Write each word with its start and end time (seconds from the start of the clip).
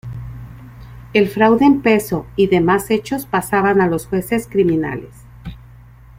El 1.13 1.27
fraude 1.29 1.63
en 1.63 1.83
peso 1.83 2.25
y 2.35 2.47
demás 2.47 2.89
hechos 2.89 3.27
pasaban 3.27 3.81
a 3.81 3.87
los 3.87 4.07
jueces 4.07 4.47
criminales. 4.47 5.13